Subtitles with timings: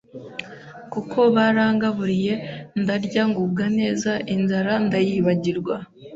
[0.91, 2.33] kuko barangaburiye
[2.81, 5.75] ndarya ngubwa neza inzara ndayibagirwa